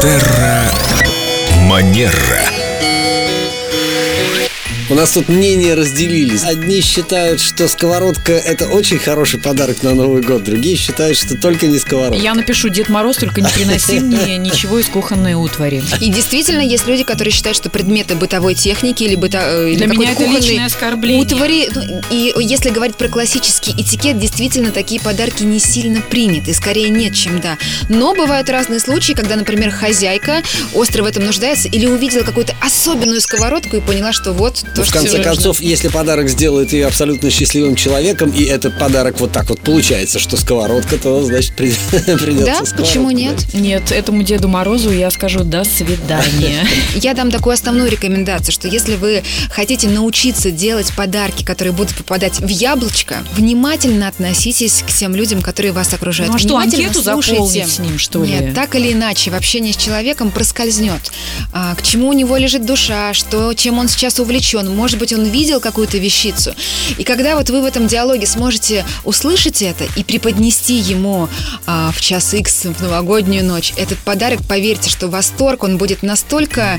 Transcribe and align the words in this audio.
Терра 0.00 0.70
Манера. 1.68 2.59
У 4.90 4.94
нас 4.94 5.12
тут 5.12 5.28
мнения 5.28 5.74
разделились. 5.74 6.42
Одни 6.42 6.80
считают, 6.80 7.40
что 7.40 7.68
сковородка 7.68 8.32
это 8.32 8.66
очень 8.66 8.98
хороший 8.98 9.38
подарок 9.38 9.84
на 9.84 9.94
Новый 9.94 10.20
год, 10.20 10.42
другие 10.42 10.74
считают, 10.74 11.16
что 11.16 11.36
только 11.36 11.68
не 11.68 11.78
сковородка. 11.78 12.20
Я 12.20 12.34
напишу 12.34 12.70
Дед 12.70 12.88
Мороз, 12.88 13.16
только 13.18 13.40
не 13.40 13.48
приноси 13.48 14.00
мне 14.00 14.36
ничего 14.36 14.80
из 14.80 14.86
кухонной 14.86 15.34
утвари. 15.34 15.84
И 16.00 16.10
действительно, 16.10 16.60
есть 16.60 16.88
люди, 16.88 17.04
которые 17.04 17.30
считают, 17.30 17.56
что 17.56 17.70
предметы 17.70 18.16
бытовой 18.16 18.56
техники 18.56 19.04
или, 19.04 19.14
быта, 19.14 19.38
э, 19.40 19.70
или 19.70 19.76
Для 19.76 19.86
меня 19.86 20.10
это 20.10 20.26
личное 20.26 20.66
оскорбление. 20.66 21.22
утвари. 21.22 21.70
ну, 21.72 22.02
И 22.10 22.34
если 22.40 22.70
говорить 22.70 22.96
про 22.96 23.06
классический 23.06 23.70
этикет, 23.80 24.18
действительно, 24.18 24.72
такие 24.72 25.00
подарки 25.00 25.44
не 25.44 25.60
сильно 25.60 26.00
приняты. 26.00 26.52
Скорее 26.52 26.88
нет, 26.88 27.14
чем 27.14 27.38
да. 27.38 27.58
Но 27.88 28.12
бывают 28.16 28.50
разные 28.50 28.80
случаи, 28.80 29.12
когда, 29.12 29.36
например, 29.36 29.70
хозяйка 29.70 30.42
остро 30.74 31.04
в 31.04 31.06
этом 31.06 31.26
нуждается 31.26 31.68
или 31.68 31.86
увидела 31.86 32.24
какую-то 32.24 32.56
особенную 32.60 33.20
сковородку 33.20 33.76
и 33.76 33.80
поняла, 33.80 34.12
что 34.12 34.32
вот 34.32 34.64
то, 34.84 34.90
в 34.90 34.92
конце 34.92 35.16
нужно. 35.16 35.24
концов, 35.24 35.60
если 35.60 35.88
подарок 35.88 36.28
сделает 36.28 36.72
ее 36.72 36.86
абсолютно 36.86 37.30
счастливым 37.30 37.76
человеком, 37.76 38.30
и 38.30 38.44
этот 38.44 38.78
подарок 38.78 39.20
вот 39.20 39.32
так 39.32 39.48
вот 39.48 39.60
получается, 39.60 40.18
что 40.18 40.36
сковородка, 40.36 40.96
то 40.96 41.22
значит 41.22 41.54
при- 41.54 41.72
придется 41.90 42.64
Да, 42.64 42.76
почему 42.76 43.10
нет? 43.10 43.54
Нет, 43.54 43.92
этому 43.92 44.22
Деду 44.22 44.48
Морозу 44.48 44.90
я 44.90 45.10
скажу 45.10 45.40
«до 45.44 45.64
свидания». 45.64 46.66
Я 46.94 47.14
дам 47.14 47.30
такую 47.30 47.54
основную 47.54 47.90
рекомендацию, 47.90 48.52
что 48.52 48.68
если 48.68 48.96
вы 48.96 49.22
хотите 49.50 49.88
научиться 49.88 50.50
делать 50.50 50.92
подарки, 50.94 51.44
которые 51.44 51.72
будут 51.72 51.94
попадать 51.94 52.40
в 52.40 52.48
яблочко, 52.48 53.18
внимательно 53.34 54.08
относитесь 54.08 54.82
к 54.86 54.92
тем 54.92 55.14
людям, 55.14 55.40
которые 55.42 55.72
вас 55.72 55.92
окружают. 55.94 56.30
Ну, 56.30 56.36
а 56.36 56.38
что, 56.38 56.56
анкету 56.56 57.02
слушайте. 57.02 57.32
заполнить 57.32 57.68
с 57.68 57.78
ним, 57.78 57.98
что 57.98 58.24
ли? 58.24 58.32
Нет, 58.32 58.54
так 58.54 58.74
или 58.74 58.92
иначе, 58.92 59.30
в 59.30 59.34
общении 59.34 59.72
с 59.72 59.76
человеком 59.76 60.30
проскользнет. 60.30 61.00
А, 61.52 61.74
к 61.74 61.82
чему 61.82 62.08
у 62.08 62.12
него 62.12 62.36
лежит 62.36 62.64
душа, 62.66 63.14
что, 63.14 63.54
чем 63.54 63.78
он 63.78 63.88
сейчас 63.88 64.18
увлечен. 64.18 64.69
Может 64.74 64.98
быть, 64.98 65.12
он 65.12 65.24
видел 65.24 65.60
какую-то 65.60 65.98
вещицу. 65.98 66.54
И 66.98 67.04
когда 67.04 67.36
вот 67.36 67.50
вы 67.50 67.62
в 67.62 67.64
этом 67.64 67.86
диалоге 67.86 68.26
сможете 68.26 68.84
услышать 69.04 69.62
это 69.62 69.84
и 69.96 70.04
преподнести 70.04 70.74
ему 70.74 71.28
а, 71.66 71.90
в 71.92 72.00
час 72.00 72.34
X, 72.34 72.64
в 72.66 72.82
новогоднюю 72.82 73.44
ночь, 73.44 73.72
этот 73.76 73.98
подарок, 73.98 74.40
поверьте, 74.48 74.90
что 74.90 75.08
восторг, 75.08 75.62
он 75.64 75.78
будет 75.78 76.02
настолько 76.02 76.78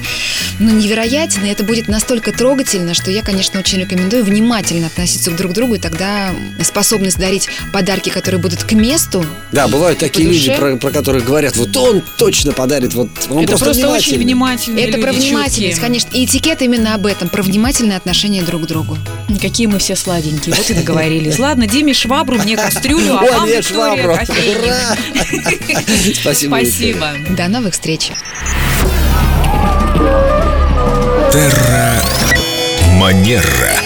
ну, 0.59 0.71
невероятен, 0.71 1.45
и 1.45 1.49
это 1.49 1.63
будет 1.63 1.87
настолько 1.87 2.31
трогательно, 2.31 2.93
что 2.93 3.11
я, 3.11 3.21
конечно, 3.21 3.59
очень 3.59 3.79
рекомендую 3.79 4.23
внимательно 4.23 4.87
относиться 4.87 5.31
друг 5.31 5.51
к 5.51 5.55
другу, 5.55 5.75
и 5.75 5.79
тогда 5.79 6.31
способность 6.63 7.17
дарить 7.17 7.47
подарки, 7.73 8.09
которые 8.09 8.41
будут 8.41 8.63
к 8.63 8.71
месту, 8.73 9.25
Да, 9.51 9.67
бывают 9.67 9.99
такие 9.99 10.27
люди, 10.27 10.55
про, 10.55 10.75
про 10.77 10.91
которых 10.91 11.25
говорят, 11.25 11.55
вот 11.55 11.75
он 11.77 12.01
точно 12.17 12.51
подарит, 12.51 12.93
вот 12.93 13.09
он 13.29 13.43
Это 13.43 13.57
просто 13.57 13.89
очень 13.89 14.17
внимательный. 14.17 14.23
внимательные 14.23 14.87
Это 14.87 14.97
люди, 14.97 15.01
про 15.07 15.11
внимательность, 15.13 15.55
чуткие. 15.55 15.75
конечно. 15.81 16.09
И 16.13 16.25
этикет 16.25 16.61
именно 16.61 16.93
об 16.95 17.05
этом, 17.05 17.29
про 17.29 17.41
внимательное 17.81 17.97
отношение 17.97 18.43
друг 18.43 18.63
к 18.63 18.65
другу. 18.67 18.97
Какие 19.41 19.67
мы 19.67 19.79
все 19.79 19.95
сладенькие, 19.95 20.55
вот 20.55 20.69
и 20.69 20.73
договорились. 20.73 21.39
Ладно, 21.39 21.67
Диме 21.67 21.93
швабру, 21.93 22.37
мне 22.37 22.55
кастрюлю, 22.55 23.17
а 23.17 23.23
вам, 23.23 23.47
Виктория, 23.47 24.17
кофейник. 24.17 26.15
Спасибо. 26.21 26.55
Спасибо. 26.57 27.07
До 27.29 27.47
новых 27.47 27.73
встреч! 27.73 28.11
Манера. 32.97 33.80